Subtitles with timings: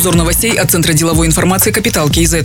[0.00, 2.36] Обзор новостей от Центра деловой информации «Капитал КИЗ».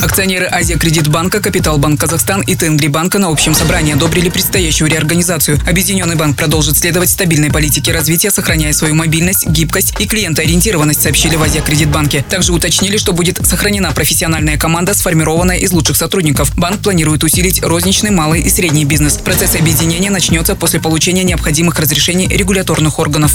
[0.00, 4.88] Акционеры Азия Кредит Банка, Капитал Банк Казахстан и Тенгри Банка на общем собрании одобрили предстоящую
[4.90, 5.58] реорганизацию.
[5.66, 11.42] Объединенный банк продолжит следовать стабильной политике развития, сохраняя свою мобильность, гибкость и клиентоориентированность, сообщили в
[11.42, 12.24] Азия Кредит Банке.
[12.28, 16.54] Также уточнили, что будет сохранена профессиональная команда, сформированная из лучших сотрудников.
[16.56, 19.16] Банк планирует усилить розничный, малый и средний бизнес.
[19.16, 23.32] Процесс объединения начнется после получения необходимых разрешений регуляторных органов.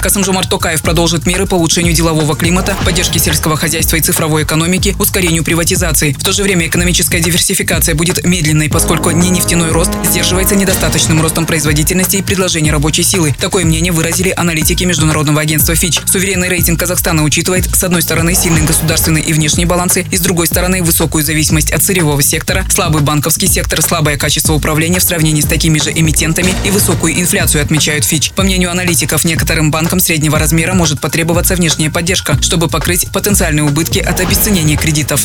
[0.00, 5.42] Касымжомар Токаев продолжит меры по улучшению делового климата, поддержке сельского хозяйства и цифровой экономики, ускорению
[5.42, 6.12] приватизации.
[6.12, 11.46] В то же время экономическая диверсификация будет медленной, поскольку не нефтяной рост сдерживается недостаточным ростом
[11.46, 13.34] производительности и предложения рабочей силы.
[13.40, 16.00] Такое мнение выразили аналитики Международного агентства Fitch.
[16.06, 20.46] Суверенный рейтинг Казахстана учитывает, с одной стороны, сильные государственные и внешние балансы, и с другой
[20.46, 25.46] стороны, высокую зависимость от сырьевого сектора, слабый банковский сектор, слабое качество управления в сравнении с
[25.46, 28.32] такими же эмитентами и высокую инфляцию, отмечают Fitch.
[28.34, 33.64] По мнению аналитиков, некоторым банкам банкам среднего размера может потребоваться внешняя поддержка, чтобы покрыть потенциальные
[33.64, 35.24] убытки от обесценения кредитов.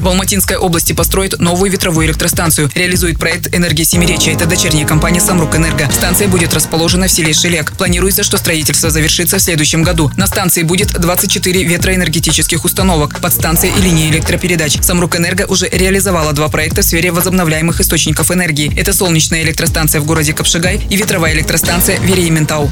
[0.00, 2.68] В Алматинской области построят новую ветровую электростанцию.
[2.74, 4.32] Реализует проект «Энергия Семиречья».
[4.32, 5.88] Это дочерняя компания «Самрук Энерго».
[5.92, 7.70] Станция будет расположена в селе Шелек.
[7.76, 10.10] Планируется, что строительство завершится в следующем году.
[10.16, 14.78] На станции будет 24 ветроэнергетических установок, подстанция и линии электропередач.
[14.82, 18.76] «Самрук Энерго» уже реализовала два проекта в сфере возобновляемых источников энергии.
[18.76, 22.68] Это солнечная электростанция в городе Капшигай и ветровая электростанция в Верейментау.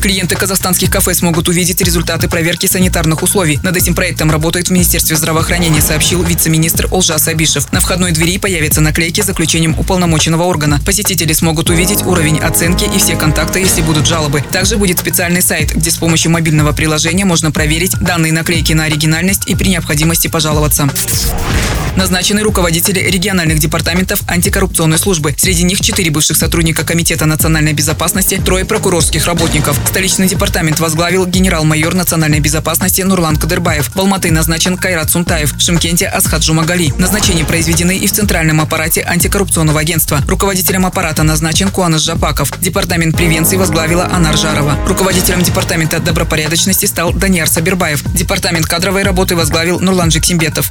[0.00, 3.58] Клиенты казахстанских кафе смогут увидеть результаты проверки санитарных условий.
[3.62, 7.70] Над этим проектом работает в Министерстве здравоохранения, сообщил вице-министр Олжас Абишев.
[7.72, 10.80] На входной двери появятся наклейки с заключением уполномоченного органа.
[10.84, 14.42] Посетители смогут увидеть уровень оценки и все контакты, если будут жалобы.
[14.50, 19.42] Также будет специальный сайт, где с помощью мобильного приложения можно проверить данные наклейки на оригинальность
[19.46, 20.88] и при необходимости пожаловаться.
[21.96, 25.34] Назначены руководители региональных департаментов антикоррупционной службы.
[25.36, 29.78] Среди них четыре бывших сотрудника Комитета национальной безопасности, трое прокурорских работников.
[29.88, 33.90] Столичный департамент возглавил генерал-майор национальной безопасности Нурлан Кадырбаев.
[33.94, 36.92] В Алматы назначен Кайрат Сунтаев, в Шимкенте Асхат Жумагали.
[36.98, 40.20] Назначения произведены и в Центральном аппарате антикоррупционного агентства.
[40.28, 42.52] Руководителем аппарата назначен Куанаш Жапаков.
[42.60, 44.78] Департамент превенции возглавила Анар Жарова.
[44.86, 48.02] Руководителем департамента добропорядочности стал Даниар Сабирбаев.
[48.14, 50.70] Департамент кадровой работы возглавил Нурлан Жиксимбетов.